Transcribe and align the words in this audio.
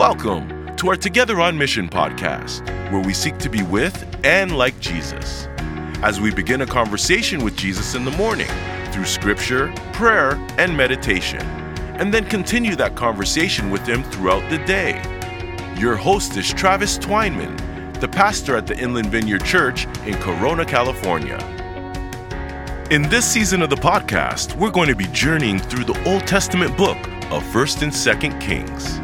Welcome 0.00 0.74
to 0.76 0.88
our 0.88 0.96
Together 0.96 1.42
on 1.42 1.58
Mission 1.58 1.86
podcast, 1.86 2.66
where 2.90 3.02
we 3.02 3.12
seek 3.12 3.36
to 3.36 3.50
be 3.50 3.62
with 3.62 4.18
and 4.24 4.56
like 4.56 4.80
Jesus. 4.80 5.46
As 6.02 6.22
we 6.22 6.32
begin 6.32 6.62
a 6.62 6.66
conversation 6.66 7.44
with 7.44 7.54
Jesus 7.54 7.94
in 7.94 8.06
the 8.06 8.10
morning 8.12 8.48
through 8.92 9.04
scripture, 9.04 9.70
prayer, 9.92 10.36
and 10.56 10.74
meditation, 10.74 11.42
and 11.98 12.14
then 12.14 12.24
continue 12.24 12.74
that 12.76 12.96
conversation 12.96 13.68
with 13.68 13.86
Him 13.86 14.02
throughout 14.04 14.40
the 14.48 14.56
day. 14.64 15.02
Your 15.78 15.96
host 15.96 16.34
is 16.38 16.50
Travis 16.50 16.96
Twineman, 16.96 18.00
the 18.00 18.08
pastor 18.08 18.56
at 18.56 18.66
the 18.66 18.78
Inland 18.78 19.08
Vineyard 19.08 19.44
Church 19.44 19.84
in 20.06 20.14
Corona, 20.14 20.64
California. 20.64 21.36
In 22.90 23.02
this 23.10 23.30
season 23.30 23.60
of 23.60 23.68
the 23.68 23.76
podcast, 23.76 24.56
we're 24.56 24.70
going 24.70 24.88
to 24.88 24.96
be 24.96 25.08
journeying 25.08 25.58
through 25.58 25.84
the 25.84 26.02
Old 26.08 26.26
Testament 26.26 26.74
book 26.78 26.96
of 27.30 27.42
1st 27.52 27.82
and 27.82 27.92
2nd 27.92 28.40
Kings. 28.40 28.98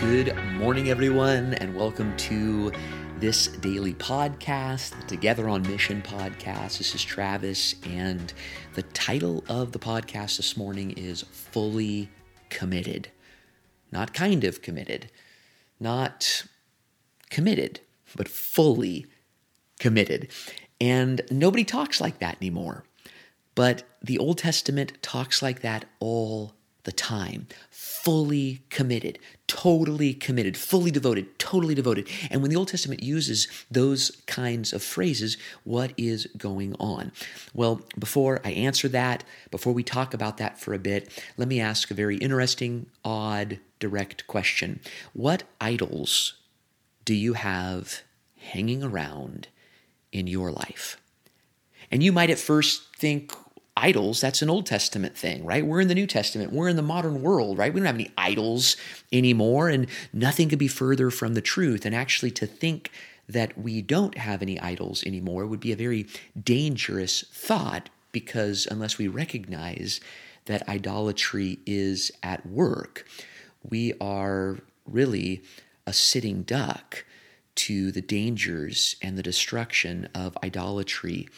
Good 0.00 0.36
morning, 0.52 0.90
everyone, 0.90 1.54
and 1.54 1.74
welcome 1.74 2.14
to 2.18 2.70
this 3.18 3.46
daily 3.48 3.94
podcast, 3.94 4.90
the 5.00 5.06
Together 5.06 5.48
on 5.48 5.62
Mission 5.62 6.02
podcast. 6.02 6.76
This 6.76 6.94
is 6.94 7.02
Travis, 7.02 7.76
and 7.82 8.32
the 8.74 8.82
title 8.82 9.42
of 9.48 9.72
the 9.72 9.78
podcast 9.78 10.36
this 10.36 10.54
morning 10.54 10.90
is 10.90 11.22
Fully 11.22 12.10
Committed. 12.50 13.08
Not 13.90 14.12
kind 14.12 14.44
of 14.44 14.60
committed, 14.60 15.10
not 15.80 16.44
committed, 17.30 17.80
but 18.14 18.28
fully 18.28 19.06
committed. 19.80 20.28
And 20.78 21.22
nobody 21.30 21.64
talks 21.64 22.02
like 22.02 22.18
that 22.18 22.36
anymore. 22.36 22.84
But 23.54 23.84
the 24.02 24.18
Old 24.18 24.36
Testament 24.38 24.98
talks 25.00 25.40
like 25.40 25.62
that 25.62 25.86
all 26.00 26.52
the 26.86 26.92
time. 26.92 27.46
Fully 27.70 28.62
committed, 28.70 29.18
totally 29.48 30.14
committed, 30.14 30.56
fully 30.56 30.90
devoted, 30.90 31.38
totally 31.38 31.74
devoted. 31.74 32.08
And 32.30 32.40
when 32.40 32.50
the 32.50 32.56
Old 32.56 32.68
Testament 32.68 33.02
uses 33.02 33.48
those 33.70 34.22
kinds 34.26 34.72
of 34.72 34.82
phrases, 34.82 35.36
what 35.64 35.92
is 35.96 36.26
going 36.38 36.74
on? 36.80 37.12
Well, 37.52 37.82
before 37.98 38.40
I 38.44 38.52
answer 38.52 38.88
that, 38.88 39.24
before 39.50 39.74
we 39.74 39.82
talk 39.82 40.14
about 40.14 40.38
that 40.38 40.58
for 40.58 40.72
a 40.72 40.78
bit, 40.78 41.10
let 41.36 41.48
me 41.48 41.60
ask 41.60 41.90
a 41.90 41.94
very 41.94 42.16
interesting, 42.16 42.86
odd, 43.04 43.58
direct 43.80 44.26
question. 44.26 44.80
What 45.12 45.42
idols 45.60 46.34
do 47.04 47.14
you 47.14 47.34
have 47.34 48.02
hanging 48.38 48.82
around 48.82 49.48
in 50.12 50.26
your 50.28 50.50
life? 50.52 51.00
And 51.90 52.02
you 52.02 52.12
might 52.12 52.30
at 52.30 52.38
first 52.38 52.96
think, 52.96 53.32
idols, 53.76 54.20
that's 54.20 54.42
an 54.42 54.50
Old 54.50 54.66
Testament 54.66 55.16
thing, 55.16 55.44
right? 55.44 55.64
We're 55.64 55.80
in 55.80 55.88
the 55.88 55.94
New 55.94 56.06
Testament. 56.06 56.52
We're 56.52 56.68
in 56.68 56.76
the 56.76 56.82
modern 56.82 57.22
world, 57.22 57.58
right? 57.58 57.72
We 57.72 57.80
don't 57.80 57.86
have 57.86 57.94
any 57.94 58.10
idols 58.16 58.76
anymore, 59.12 59.68
and 59.68 59.86
nothing 60.12 60.48
could 60.48 60.58
be 60.58 60.68
further 60.68 61.10
from 61.10 61.34
the 61.34 61.42
truth. 61.42 61.84
And 61.84 61.94
actually, 61.94 62.30
to 62.32 62.46
think 62.46 62.90
that 63.28 63.58
we 63.58 63.82
don't 63.82 64.16
have 64.18 64.40
any 64.40 64.58
idols 64.60 65.04
anymore 65.04 65.46
would 65.46 65.60
be 65.60 65.72
a 65.72 65.76
very 65.76 66.06
dangerous 66.40 67.22
thought 67.32 67.90
because 68.12 68.66
unless 68.70 68.98
we 68.98 69.08
recognize 69.08 70.00
that 70.46 70.66
idolatry 70.68 71.58
is 71.66 72.10
at 72.22 72.46
work, 72.46 73.06
we 73.68 73.92
are 74.00 74.58
really 74.86 75.42
a 75.86 75.92
sitting 75.92 76.42
duck 76.42 77.04
to 77.56 77.90
the 77.90 78.00
dangers 78.00 78.96
and 79.02 79.18
the 79.18 79.22
destruction 79.22 80.08
of 80.14 80.36
idolatry 80.42 81.28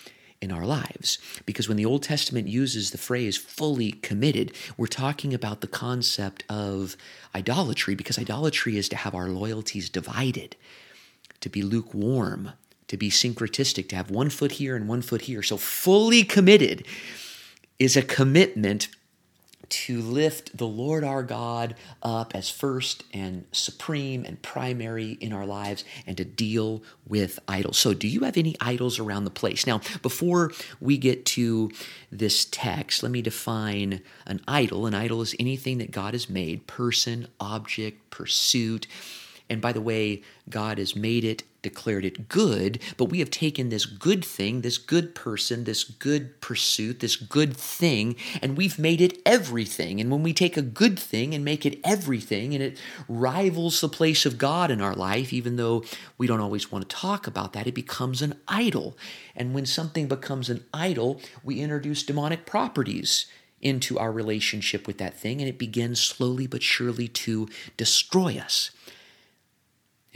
in 0.41 0.53
our 0.53 0.65
lives. 0.65 1.19
Because 1.47 1.69
when 1.69 1.77
the 1.77 1.85
Old 1.85 2.03
Testament 2.03 2.49
uses 2.49 2.91
the 2.91 2.99
phrase 2.99 3.37
fully 3.37 3.93
committed, 3.93 4.53
we're 4.77 4.87
talking 4.87 5.35
about 5.35 5.61
the 5.61 5.67
concept 5.67 6.45
of 6.49 6.97
idolatry, 7.35 7.95
because 7.95 8.19
idolatry 8.19 8.77
is 8.77 8.89
to 8.91 8.97
have 8.97 9.15
our 9.15 9.29
loyalties 9.29 9.89
divided, 9.89 10.57
to 11.41 11.49
be 11.49 11.63
lukewarm, 11.63 12.53
to 12.87 12.97
be 12.97 13.11
syncretistic, 13.11 13.89
to 13.89 13.97
have 13.97 14.11
one 14.11 14.31
foot 14.31 14.53
here 14.53 14.77
and 14.77 14.89
one 14.89 15.03
foot 15.03 15.23
here. 15.23 15.43
So 15.43 15.57
fully 15.57 16.25
committed 16.25 16.87
is 17.79 17.97
a 17.97 18.03
commitment 18.03 18.89
to 19.69 20.01
lift 20.01 20.57
the 20.57 20.67
Lord 20.67 21.05
our 21.05 21.23
God 21.23 21.75
up 22.03 22.35
as 22.35 22.51
first 22.51 23.05
and 23.13 23.45
supreme 23.53 24.25
and 24.25 24.41
primary 24.41 25.13
in 25.21 25.33
our 25.33 25.47
lives 25.47 25.85
and 26.07 26.17
to 26.17 26.25
deal 26.25 26.83
with 27.07 27.39
idols. 27.47 27.79
So, 27.79 27.95
do 27.95 28.09
you 28.09 28.21
have 28.21 28.37
any 28.37 28.57
idols 28.61 28.99
around 28.99 29.25
the 29.25 29.31
place? 29.31 29.67
Now, 29.67 29.81
before 30.03 30.53
we 30.81 30.99
get 30.99 31.25
to 31.27 31.71
this 32.11 32.45
text, 32.45 33.03
let 33.03 33.13
me 33.13 33.23
define 33.23 34.01
an 34.27 34.41
idol. 34.49 34.87
An 34.87 34.95
idol 34.95 35.23
is 35.23 35.35
anything 35.39 35.79
that 35.79 35.91
God 35.91 36.15
has 36.15 36.31
made 36.31 36.67
person, 36.67 37.29
object, 37.41 38.11
pursuit. 38.11 38.87
And 39.51 39.61
by 39.61 39.73
the 39.73 39.81
way, 39.81 40.23
God 40.49 40.79
has 40.79 40.95
made 40.95 41.25
it 41.25 41.43
declared 41.63 42.05
it 42.05 42.29
good, 42.29 42.81
but 42.97 43.07
we 43.07 43.19
have 43.19 43.31
taken 43.31 43.69
this 43.69 43.85
good 43.85 44.25
thing, 44.25 44.61
this 44.61 44.79
good 44.79 45.15
person, 45.15 45.65
this 45.65 45.83
good 45.83 46.41
pursuit, 46.41 47.01
this 47.01 47.17
good 47.17 47.57
thing, 47.57 48.15
and 48.41 48.57
we've 48.57 48.79
made 48.79 49.01
it 49.01 49.21
everything. 49.27 50.01
And 50.01 50.11
when 50.11 50.23
we 50.23 50.33
take 50.33 50.57
a 50.57 50.63
good 50.63 50.99
thing 50.99 51.35
and 51.35 51.45
make 51.45 51.67
it 51.67 51.81
everything, 51.83 52.55
and 52.55 52.63
it 52.63 52.79
rivals 53.09 53.81
the 53.81 53.89
place 53.89 54.25
of 54.25 54.39
God 54.39 54.71
in 54.71 54.81
our 54.81 54.95
life, 54.95 55.33
even 55.33 55.57
though 55.57 55.85
we 56.17 56.27
don't 56.27 56.41
always 56.41 56.71
want 56.71 56.89
to 56.89 56.97
talk 56.97 57.27
about 57.27 57.53
that, 57.55 57.67
it 57.67 57.75
becomes 57.75 58.23
an 58.23 58.39
idol. 58.47 58.97
And 59.35 59.53
when 59.53 59.67
something 59.67 60.07
becomes 60.07 60.49
an 60.49 60.65
idol, 60.73 61.21
we 61.43 61.61
introduce 61.61 62.05
demonic 62.05 62.47
properties 62.47 63.27
into 63.61 63.99
our 63.99 64.13
relationship 64.13 64.87
with 64.87 64.99
that 64.99 65.19
thing, 65.19 65.41
and 65.41 65.49
it 65.49 65.59
begins 65.59 66.01
slowly 66.01 66.47
but 66.47 66.63
surely 66.63 67.09
to 67.09 67.49
destroy 67.77 68.39
us. 68.39 68.71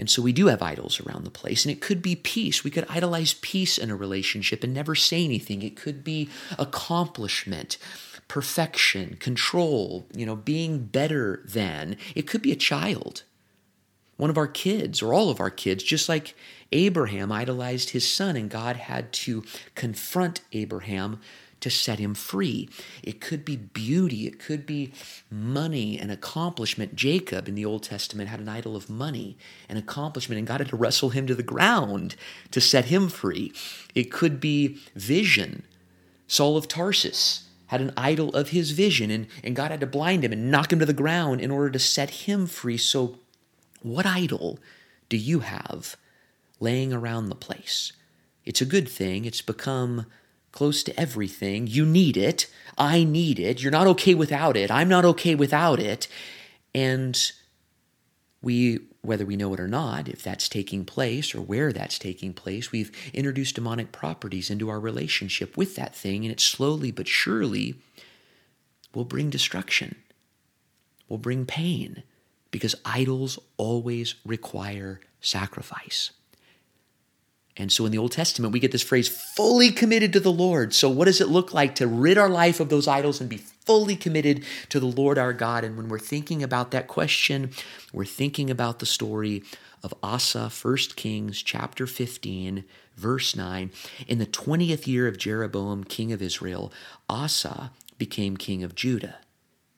And 0.02 0.10
so 0.10 0.20
we 0.20 0.32
do 0.32 0.48
have 0.48 0.62
idols 0.62 1.00
around 1.00 1.22
the 1.22 1.30
place. 1.30 1.64
And 1.64 1.70
it 1.70 1.80
could 1.80 2.02
be 2.02 2.16
peace. 2.16 2.64
We 2.64 2.72
could 2.72 2.86
idolize 2.88 3.34
peace 3.34 3.78
in 3.78 3.88
a 3.88 3.94
relationship 3.94 4.64
and 4.64 4.74
never 4.74 4.96
say 4.96 5.24
anything. 5.24 5.62
It 5.62 5.76
could 5.76 6.02
be 6.02 6.28
accomplishment, 6.58 7.78
perfection, 8.26 9.16
control, 9.20 10.08
you 10.12 10.26
know, 10.26 10.34
being 10.34 10.86
better 10.86 11.40
than. 11.44 11.96
It 12.16 12.26
could 12.26 12.42
be 12.42 12.50
a 12.50 12.56
child, 12.56 13.22
one 14.16 14.28
of 14.28 14.36
our 14.36 14.48
kids, 14.48 15.02
or 15.02 15.14
all 15.14 15.30
of 15.30 15.38
our 15.38 15.50
kids, 15.50 15.84
just 15.84 16.08
like 16.08 16.34
Abraham 16.72 17.30
idolized 17.30 17.90
his 17.90 18.08
son, 18.08 18.34
and 18.34 18.50
God 18.50 18.74
had 18.74 19.12
to 19.12 19.44
confront 19.76 20.40
Abraham 20.50 21.20
to 21.62 21.70
set 21.70 21.98
him 21.98 22.14
free. 22.14 22.68
It 23.02 23.20
could 23.20 23.44
be 23.44 23.56
beauty, 23.56 24.26
it 24.26 24.38
could 24.38 24.66
be 24.66 24.92
money 25.30 25.98
and 25.98 26.10
accomplishment. 26.10 26.94
Jacob 26.94 27.48
in 27.48 27.54
the 27.54 27.64
Old 27.64 27.82
Testament 27.82 28.28
had 28.28 28.40
an 28.40 28.48
idol 28.48 28.76
of 28.76 28.90
money 28.90 29.38
and 29.68 29.78
accomplishment, 29.78 30.38
and 30.38 30.46
God 30.46 30.60
had 30.60 30.68
to 30.68 30.76
wrestle 30.76 31.10
him 31.10 31.26
to 31.26 31.34
the 31.34 31.42
ground 31.42 32.16
to 32.50 32.60
set 32.60 32.86
him 32.86 33.08
free. 33.08 33.52
It 33.94 34.12
could 34.12 34.40
be 34.40 34.78
vision. 34.94 35.62
Saul 36.26 36.56
of 36.56 36.68
Tarsus 36.68 37.48
had 37.68 37.80
an 37.80 37.92
idol 37.96 38.34
of 38.34 38.50
his 38.50 38.72
vision, 38.72 39.10
and, 39.10 39.26
and 39.42 39.56
God 39.56 39.70
had 39.70 39.80
to 39.80 39.86
blind 39.86 40.24
him 40.24 40.32
and 40.32 40.50
knock 40.50 40.72
him 40.72 40.78
to 40.80 40.86
the 40.86 40.92
ground 40.92 41.40
in 41.40 41.50
order 41.50 41.70
to 41.70 41.78
set 41.78 42.10
him 42.10 42.46
free. 42.46 42.76
So, 42.76 43.18
what 43.80 44.04
idol 44.04 44.58
do 45.08 45.16
you 45.16 45.40
have 45.40 45.96
laying 46.60 46.92
around 46.92 47.28
the 47.28 47.34
place? 47.34 47.92
It's 48.44 48.60
a 48.60 48.66
good 48.66 48.88
thing. 48.88 49.24
It's 49.24 49.40
become 49.40 50.06
close 50.52 50.82
to 50.84 51.00
everything. 51.00 51.66
You 51.66 51.84
need 51.84 52.16
it. 52.16 52.46
I 52.78 53.04
need 53.04 53.38
it. 53.38 53.62
You're 53.62 53.72
not 53.72 53.86
okay 53.88 54.14
without 54.14 54.56
it. 54.56 54.70
I'm 54.70 54.88
not 54.88 55.04
okay 55.04 55.34
without 55.34 55.80
it. 55.80 56.08
And 56.74 57.32
we, 58.40 58.80
whether 59.02 59.24
we 59.24 59.36
know 59.36 59.54
it 59.54 59.60
or 59.60 59.68
not, 59.68 60.08
if 60.08 60.22
that's 60.22 60.48
taking 60.48 60.84
place 60.84 61.34
or 61.34 61.40
where 61.40 61.72
that's 61.72 61.98
taking 61.98 62.32
place, 62.32 62.72
we've 62.72 62.90
introduced 63.12 63.54
demonic 63.54 63.92
properties 63.92 64.50
into 64.50 64.68
our 64.68 64.80
relationship 64.80 65.56
with 65.56 65.76
that 65.76 65.94
thing, 65.94 66.24
and 66.24 66.32
it 66.32 66.40
slowly 66.40 66.90
but 66.90 67.08
surely 67.08 67.76
will 68.94 69.04
bring 69.04 69.30
destruction, 69.30 69.96
will 71.08 71.18
bring 71.18 71.46
pain, 71.46 72.02
because 72.50 72.74
idols 72.84 73.38
always 73.56 74.16
require 74.24 75.00
sacrifice. 75.20 76.10
And 77.56 77.70
so 77.70 77.84
in 77.84 77.92
the 77.92 77.98
Old 77.98 78.12
Testament, 78.12 78.52
we 78.52 78.60
get 78.60 78.72
this 78.72 78.82
phrase, 78.82 79.08
fully 79.08 79.70
committed 79.70 80.12
to 80.14 80.20
the 80.20 80.32
Lord. 80.32 80.72
So, 80.72 80.88
what 80.88 81.04
does 81.04 81.20
it 81.20 81.28
look 81.28 81.52
like 81.52 81.74
to 81.76 81.86
rid 81.86 82.16
our 82.16 82.30
life 82.30 82.60
of 82.60 82.70
those 82.70 82.88
idols 82.88 83.20
and 83.20 83.28
be 83.28 83.36
fully 83.36 83.94
committed 83.94 84.44
to 84.70 84.80
the 84.80 84.86
Lord 84.86 85.18
our 85.18 85.34
God? 85.34 85.62
And 85.62 85.76
when 85.76 85.88
we're 85.88 85.98
thinking 85.98 86.42
about 86.42 86.70
that 86.70 86.88
question, 86.88 87.50
we're 87.92 88.06
thinking 88.06 88.50
about 88.50 88.78
the 88.78 88.86
story 88.86 89.42
of 89.82 89.92
Asa, 90.02 90.48
1 90.48 90.76
Kings 90.96 91.42
chapter 91.42 91.86
15, 91.86 92.64
verse 92.96 93.36
9. 93.36 93.70
In 94.06 94.18
the 94.18 94.26
20th 94.26 94.86
year 94.86 95.06
of 95.06 95.18
Jeroboam, 95.18 95.84
king 95.84 96.12
of 96.12 96.22
Israel, 96.22 96.72
Asa 97.10 97.70
became 97.98 98.36
king 98.36 98.62
of 98.62 98.74
Judah. 98.74 99.16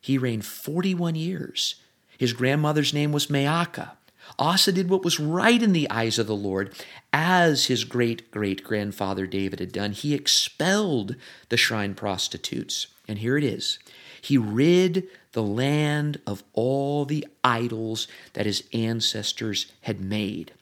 He 0.00 0.18
reigned 0.18 0.44
41 0.44 1.14
years. 1.14 1.76
His 2.18 2.32
grandmother's 2.32 2.94
name 2.94 3.10
was 3.10 3.26
Maacah. 3.26 3.92
Asa 4.38 4.72
did 4.72 4.90
what 4.90 5.04
was 5.04 5.20
right 5.20 5.62
in 5.62 5.72
the 5.72 5.90
eyes 5.90 6.18
of 6.18 6.26
the 6.26 6.34
Lord, 6.34 6.74
as 7.12 7.66
his 7.66 7.84
great 7.84 8.30
great 8.30 8.64
grandfather 8.64 9.26
David 9.26 9.60
had 9.60 9.72
done. 9.72 9.92
He 9.92 10.14
expelled 10.14 11.16
the 11.48 11.56
shrine 11.56 11.94
prostitutes. 11.94 12.88
And 13.06 13.18
here 13.18 13.36
it 13.36 13.44
is 13.44 13.78
He 14.20 14.38
rid 14.38 15.08
the 15.32 15.42
land 15.42 16.20
of 16.26 16.42
all 16.52 17.04
the 17.04 17.26
idols 17.42 18.08
that 18.32 18.46
his 18.46 18.64
ancestors 18.72 19.66
had 19.82 20.00
made. 20.00 20.52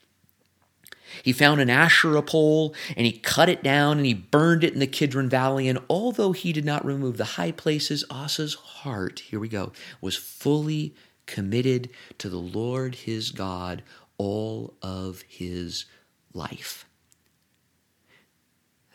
He 1.21 1.31
found 1.31 1.61
an 1.61 1.69
Asherah 1.69 2.23
pole 2.23 2.73
and 2.97 3.05
he 3.05 3.11
cut 3.11 3.47
it 3.47 3.61
down 3.61 3.97
and 3.97 4.05
he 4.05 4.15
burned 4.15 4.63
it 4.63 4.73
in 4.73 4.79
the 4.79 4.87
Kidron 4.87 5.29
Valley. 5.29 5.67
And 5.67 5.79
although 5.89 6.31
he 6.31 6.51
did 6.51 6.65
not 6.65 6.83
remove 6.83 7.17
the 7.17 7.23
high 7.23 7.51
places, 7.51 8.03
Asa's 8.09 8.55
heart, 8.55 9.19
here 9.19 9.39
we 9.39 9.47
go, 9.47 9.71
was 10.01 10.15
fully 10.15 10.95
committed 11.25 11.89
to 12.17 12.29
the 12.29 12.37
Lord 12.37 12.95
his 12.95 13.31
God 13.31 13.83
all 14.17 14.73
of 14.81 15.23
his 15.27 15.85
life. 16.33 16.85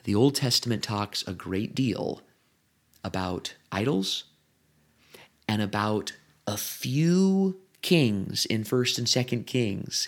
The 0.03 0.15
Old 0.15 0.35
Testament 0.35 0.83
talks 0.83 1.27
a 1.27 1.33
great 1.33 1.75
deal 1.75 2.21
about 3.03 3.55
idols 3.71 4.25
and 5.47 5.61
about 5.61 6.13
a 6.47 6.57
few 6.57 7.59
kings 7.81 8.45
in 8.45 8.63
1st 8.63 8.97
and 8.97 9.07
2nd 9.07 9.45
Kings 9.45 10.07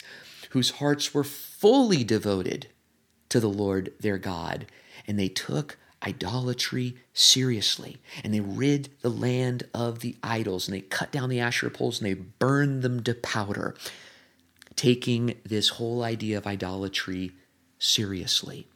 whose 0.52 0.72
hearts 0.72 1.14
were 1.14 1.24
fully 1.24 2.04
devoted 2.04 2.68
to 3.30 3.40
the 3.40 3.50
Lord 3.50 3.94
their 4.00 4.18
God, 4.18 4.66
and 5.08 5.18
they 5.18 5.30
took 5.30 5.78
idolatry 6.04 6.96
seriously, 7.14 7.98
and 8.24 8.34
they 8.34 8.40
rid 8.40 8.90
the 9.02 9.10
land 9.10 9.64
of 9.74 10.00
the 10.00 10.16
idols, 10.24 10.68
and 10.68 10.76
they 10.76 10.82
cut 10.82 11.12
down 11.12 11.30
the 11.30 11.40
Asherah 11.40 11.72
poles 11.72 12.02
and 12.02 12.10
they 12.10 12.14
burned 12.14 12.82
them 12.82 13.04
to 13.04 13.14
powder, 13.14 13.76
taking 14.76 15.36
this 15.46 15.70
whole 15.70 16.04
idea 16.04 16.38
of 16.38 16.48
idolatry 16.48 17.32
seriously. 17.78 18.68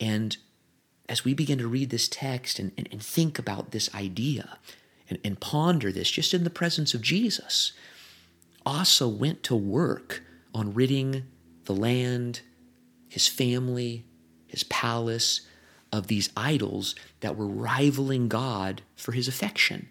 And 0.00 0.36
as 1.08 1.24
we 1.24 1.34
begin 1.34 1.58
to 1.58 1.68
read 1.68 1.90
this 1.90 2.08
text 2.08 2.58
and, 2.58 2.72
and, 2.76 2.88
and 2.90 3.02
think 3.02 3.38
about 3.38 3.70
this 3.70 3.94
idea 3.94 4.58
and, 5.08 5.18
and 5.24 5.40
ponder 5.40 5.92
this 5.92 6.10
just 6.10 6.34
in 6.34 6.44
the 6.44 6.50
presence 6.50 6.94
of 6.94 7.02
Jesus, 7.02 7.72
Asa 8.64 9.08
went 9.08 9.42
to 9.44 9.54
work 9.54 10.22
on 10.54 10.74
ridding 10.74 11.24
the 11.64 11.74
land, 11.74 12.40
his 13.08 13.28
family, 13.28 14.04
his 14.46 14.64
palace 14.64 15.42
of 15.92 16.06
these 16.06 16.30
idols 16.36 16.94
that 17.20 17.36
were 17.36 17.46
rivaling 17.46 18.28
God 18.28 18.82
for 18.96 19.12
his 19.12 19.28
affection. 19.28 19.88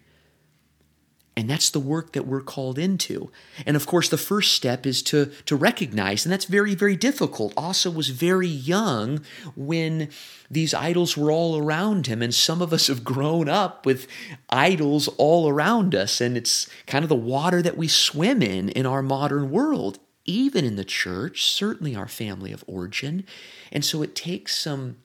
And 1.38 1.50
that's 1.50 1.68
the 1.68 1.80
work 1.80 2.14
that 2.14 2.26
we're 2.26 2.40
called 2.40 2.78
into. 2.78 3.30
And 3.66 3.76
of 3.76 3.86
course, 3.86 4.08
the 4.08 4.16
first 4.16 4.54
step 4.54 4.86
is 4.86 5.02
to, 5.02 5.26
to 5.44 5.54
recognize, 5.54 6.24
and 6.24 6.32
that's 6.32 6.46
very, 6.46 6.74
very 6.74 6.96
difficult. 6.96 7.52
Asa 7.58 7.90
was 7.90 8.08
very 8.08 8.48
young 8.48 9.20
when 9.54 10.08
these 10.50 10.72
idols 10.72 11.14
were 11.14 11.30
all 11.30 11.58
around 11.58 12.06
him. 12.06 12.22
And 12.22 12.34
some 12.34 12.62
of 12.62 12.72
us 12.72 12.86
have 12.86 13.04
grown 13.04 13.50
up 13.50 13.84
with 13.84 14.06
idols 14.48 15.08
all 15.18 15.46
around 15.46 15.94
us. 15.94 16.22
And 16.22 16.38
it's 16.38 16.70
kind 16.86 17.04
of 17.04 17.10
the 17.10 17.14
water 17.14 17.60
that 17.60 17.76
we 17.76 17.86
swim 17.86 18.40
in 18.40 18.70
in 18.70 18.86
our 18.86 19.02
modern 19.02 19.50
world, 19.50 19.98
even 20.24 20.64
in 20.64 20.76
the 20.76 20.84
church, 20.86 21.44
certainly 21.44 21.94
our 21.94 22.08
family 22.08 22.50
of 22.50 22.64
origin. 22.66 23.26
And 23.70 23.84
so 23.84 24.00
it 24.00 24.14
takes 24.14 24.56
some 24.56 24.96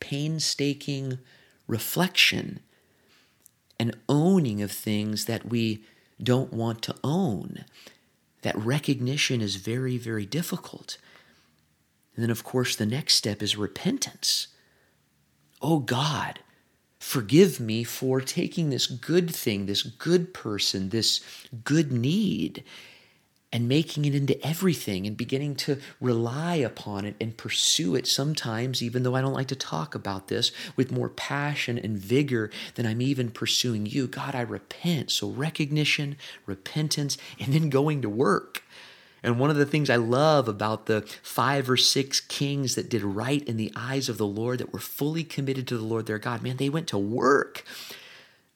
painstaking 0.00 1.18
reflection 1.66 2.60
and 3.78 3.96
owning 4.08 4.62
of 4.62 4.72
things 4.72 5.26
that 5.26 5.46
we 5.48 5.84
don't 6.22 6.52
want 6.52 6.82
to 6.82 6.94
own. 7.04 7.64
That 8.42 8.56
recognition 8.56 9.40
is 9.40 9.56
very, 9.56 9.98
very 9.98 10.24
difficult. 10.24 10.98
And 12.14 12.22
then, 12.22 12.30
of 12.30 12.44
course, 12.44 12.76
the 12.76 12.86
next 12.86 13.14
step 13.14 13.42
is 13.42 13.56
repentance. 13.56 14.48
Oh 15.60 15.80
God, 15.80 16.40
forgive 16.98 17.60
me 17.60 17.84
for 17.84 18.20
taking 18.20 18.70
this 18.70 18.86
good 18.86 19.30
thing, 19.34 19.66
this 19.66 19.82
good 19.82 20.32
person, 20.32 20.88
this 20.90 21.20
good 21.64 21.92
need, 21.92 22.64
and 23.52 23.68
making 23.68 24.04
it 24.04 24.14
into 24.14 24.44
everything 24.46 25.06
and 25.06 25.16
beginning 25.16 25.54
to 25.54 25.78
rely 26.00 26.56
upon 26.56 27.04
it 27.04 27.14
and 27.20 27.36
pursue 27.36 27.94
it 27.94 28.06
sometimes, 28.06 28.82
even 28.82 29.02
though 29.02 29.14
I 29.14 29.20
don't 29.20 29.32
like 29.32 29.46
to 29.48 29.56
talk 29.56 29.94
about 29.94 30.28
this, 30.28 30.50
with 30.74 30.90
more 30.90 31.08
passion 31.08 31.78
and 31.78 31.96
vigor 31.96 32.50
than 32.74 32.86
I'm 32.86 33.00
even 33.00 33.30
pursuing 33.30 33.86
you. 33.86 34.08
God, 34.08 34.34
I 34.34 34.40
repent. 34.40 35.10
So, 35.10 35.30
recognition, 35.30 36.16
repentance, 36.44 37.16
and 37.38 37.54
then 37.54 37.70
going 37.70 38.02
to 38.02 38.08
work. 38.08 38.64
And 39.22 39.40
one 39.40 39.50
of 39.50 39.56
the 39.56 39.66
things 39.66 39.90
I 39.90 39.96
love 39.96 40.48
about 40.48 40.86
the 40.86 41.02
five 41.22 41.70
or 41.70 41.76
six 41.76 42.20
kings 42.20 42.74
that 42.74 42.88
did 42.88 43.02
right 43.02 43.42
in 43.42 43.56
the 43.56 43.72
eyes 43.74 44.08
of 44.08 44.18
the 44.18 44.26
Lord, 44.26 44.58
that 44.58 44.72
were 44.72 44.78
fully 44.78 45.24
committed 45.24 45.66
to 45.68 45.78
the 45.78 45.84
Lord 45.84 46.06
their 46.06 46.18
God, 46.18 46.42
man, 46.42 46.58
they 46.58 46.68
went 46.68 46.88
to 46.88 46.98
work. 46.98 47.64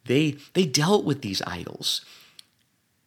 They, 0.04 0.36
they 0.54 0.66
dealt 0.66 1.04
with 1.04 1.22
these 1.22 1.42
idols. 1.42 2.04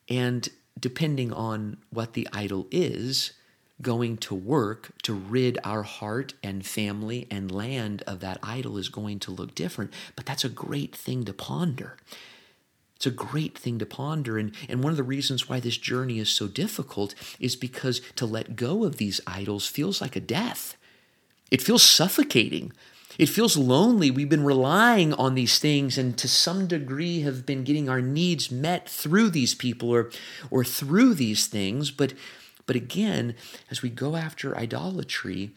And 0.09 0.49
depending 0.79 1.31
on 1.31 1.77
what 1.89 2.13
the 2.13 2.27
idol 2.33 2.67
is, 2.71 3.33
going 3.81 4.17
to 4.17 4.35
work 4.35 4.91
to 5.03 5.13
rid 5.13 5.59
our 5.63 5.83
heart 5.83 6.33
and 6.41 6.65
family 6.65 7.27
and 7.29 7.51
land 7.51 8.01
of 8.07 8.19
that 8.21 8.37
idol 8.41 8.77
is 8.77 8.89
going 8.89 9.19
to 9.19 9.31
look 9.31 9.53
different. 9.55 9.93
But 10.15 10.25
that's 10.25 10.45
a 10.45 10.49
great 10.49 10.95
thing 10.95 11.25
to 11.25 11.33
ponder. 11.33 11.97
It's 12.95 13.05
a 13.05 13.11
great 13.11 13.57
thing 13.57 13.79
to 13.79 13.85
ponder. 13.85 14.37
And, 14.37 14.55
and 14.69 14.83
one 14.83 14.91
of 14.91 14.97
the 14.97 15.03
reasons 15.03 15.49
why 15.49 15.59
this 15.59 15.77
journey 15.77 16.19
is 16.19 16.29
so 16.29 16.47
difficult 16.47 17.13
is 17.39 17.55
because 17.55 17.99
to 18.15 18.25
let 18.25 18.55
go 18.55 18.85
of 18.85 18.97
these 18.97 19.19
idols 19.27 19.67
feels 19.67 19.99
like 20.01 20.15
a 20.15 20.21
death. 20.21 20.77
It 21.51 21.61
feels 21.61 21.83
suffocating. 21.83 22.71
It 23.17 23.27
feels 23.27 23.57
lonely. 23.57 24.09
We've 24.09 24.29
been 24.29 24.43
relying 24.43 25.13
on 25.13 25.35
these 25.35 25.59
things 25.59 25.97
and 25.97 26.17
to 26.17 26.27
some 26.27 26.67
degree 26.67 27.21
have 27.21 27.45
been 27.45 27.63
getting 27.63 27.89
our 27.89 28.01
needs 28.01 28.51
met 28.51 28.89
through 28.89 29.29
these 29.29 29.53
people 29.53 29.89
or, 29.89 30.09
or 30.49 30.63
through 30.63 31.13
these 31.13 31.47
things. 31.47 31.91
But, 31.91 32.13
but 32.65 32.75
again, 32.75 33.35
as 33.69 33.81
we 33.81 33.89
go 33.89 34.15
after 34.15 34.57
idolatry, 34.57 35.51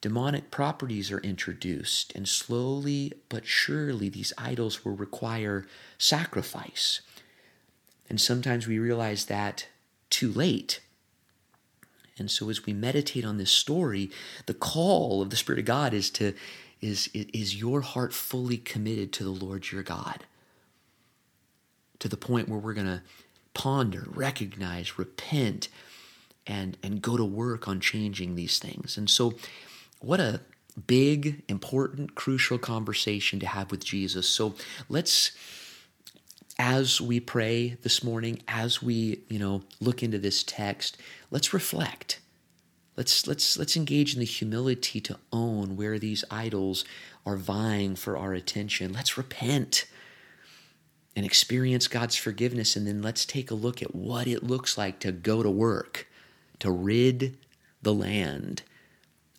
demonic 0.00 0.50
properties 0.50 1.10
are 1.10 1.20
introduced, 1.20 2.14
and 2.14 2.28
slowly 2.28 3.12
but 3.28 3.46
surely 3.46 4.08
these 4.08 4.32
idols 4.38 4.84
will 4.84 4.96
require 4.96 5.66
sacrifice. 5.98 7.00
And 8.08 8.20
sometimes 8.20 8.66
we 8.66 8.78
realize 8.78 9.26
that 9.26 9.66
too 10.10 10.32
late. 10.32 10.80
And 12.18 12.30
so, 12.30 12.50
as 12.50 12.66
we 12.66 12.72
meditate 12.72 13.24
on 13.24 13.36
this 13.36 13.52
story, 13.52 14.10
the 14.46 14.54
call 14.54 15.22
of 15.22 15.30
the 15.30 15.36
Spirit 15.36 15.60
of 15.60 15.64
God 15.64 15.94
is 15.94 16.10
to 16.10 16.34
is, 16.80 17.08
is 17.12 17.60
your 17.60 17.80
heart 17.80 18.12
fully 18.12 18.56
committed 18.56 19.12
to 19.14 19.24
the 19.24 19.30
Lord 19.30 19.70
your 19.70 19.82
God? 19.82 20.24
To 22.00 22.08
the 22.08 22.16
point 22.16 22.48
where 22.48 22.58
we're 22.58 22.74
going 22.74 22.86
to 22.86 23.02
ponder, 23.54 24.04
recognize, 24.08 24.98
repent, 24.98 25.68
and, 26.46 26.76
and 26.82 27.02
go 27.02 27.16
to 27.16 27.24
work 27.24 27.66
on 27.68 27.80
changing 27.80 28.34
these 28.34 28.58
things. 28.58 28.96
And 28.96 29.10
so, 29.10 29.34
what 30.00 30.20
a 30.20 30.40
big, 30.86 31.42
important, 31.48 32.14
crucial 32.14 32.56
conversation 32.56 33.40
to 33.40 33.46
have 33.46 33.70
with 33.70 33.84
Jesus. 33.84 34.28
So, 34.28 34.54
let's 34.88 35.32
as 36.58 37.00
we 37.00 37.20
pray 37.20 37.76
this 37.82 38.02
morning, 38.02 38.42
as 38.48 38.82
we, 38.82 39.20
you 39.28 39.38
know, 39.38 39.62
look 39.80 40.02
into 40.02 40.18
this 40.18 40.42
text, 40.42 40.96
let's 41.30 41.52
reflect. 41.52 42.18
Let's, 42.98 43.28
let's, 43.28 43.56
let's 43.56 43.76
engage 43.76 44.14
in 44.14 44.18
the 44.18 44.26
humility 44.26 45.00
to 45.02 45.16
own 45.32 45.76
where 45.76 46.00
these 46.00 46.24
idols 46.32 46.84
are 47.24 47.36
vying 47.36 47.94
for 47.94 48.18
our 48.18 48.32
attention. 48.32 48.92
Let's 48.92 49.16
repent 49.16 49.86
and 51.14 51.24
experience 51.24 51.86
God's 51.86 52.16
forgiveness. 52.16 52.74
And 52.74 52.88
then 52.88 53.00
let's 53.00 53.24
take 53.24 53.52
a 53.52 53.54
look 53.54 53.82
at 53.82 53.94
what 53.94 54.26
it 54.26 54.42
looks 54.42 54.76
like 54.76 54.98
to 54.98 55.12
go 55.12 55.44
to 55.44 55.50
work, 55.50 56.08
to 56.58 56.72
rid 56.72 57.38
the 57.80 57.94
land 57.94 58.62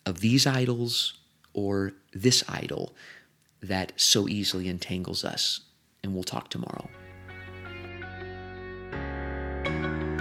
of 0.06 0.20
these 0.20 0.46
idols 0.46 1.18
or 1.52 1.92
this 2.14 2.42
idol 2.48 2.94
that 3.62 3.92
so 3.94 4.26
easily 4.26 4.68
entangles 4.68 5.22
us. 5.22 5.60
And 6.02 6.14
we'll 6.14 6.22
talk 6.22 6.48
tomorrow. 6.48 6.88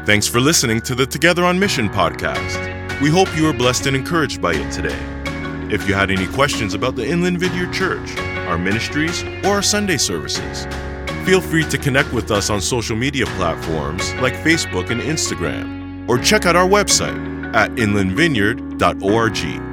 Thanks 0.06 0.28
for 0.28 0.42
listening 0.42 0.82
to 0.82 0.94
the 0.94 1.06
Together 1.06 1.46
on 1.46 1.58
Mission 1.58 1.88
podcast. 1.88 2.69
We 3.02 3.10
hope 3.10 3.34
you 3.34 3.46
were 3.46 3.54
blessed 3.54 3.86
and 3.86 3.96
encouraged 3.96 4.42
by 4.42 4.56
it 4.56 4.72
today. 4.74 5.00
If 5.74 5.88
you 5.88 5.94
had 5.94 6.12
any 6.12 6.28
questions 6.28 6.74
about 6.74 6.98
the 6.98 7.08
Inland 7.08 7.40
Vineyard 7.40 7.72
Church, 7.72 8.18
our 8.50 8.58
ministries, 8.58 9.24
or 9.46 9.54
our 9.54 9.62
Sunday 9.62 9.96
services, 9.96 10.66
feel 11.26 11.40
free 11.40 11.64
to 11.64 11.78
connect 11.78 12.12
with 12.12 12.30
us 12.30 12.50
on 12.50 12.60
social 12.60 12.98
media 12.98 13.26
platforms 13.38 14.14
like 14.16 14.34
Facebook 14.34 14.90
and 14.90 15.00
Instagram, 15.00 16.10
or 16.10 16.18
check 16.18 16.46
out 16.46 16.58
our 16.58 16.68
website 16.68 17.56
at 17.56 17.72
inlandvineyard.org. 17.72 19.69